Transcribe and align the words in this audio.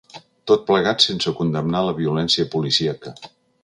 Tot 0.51 0.63
plegat 0.69 1.05
sense 1.05 1.35
condemnar 1.43 1.85
la 1.91 1.97
violència 2.03 2.51
policíaca. 2.59 3.19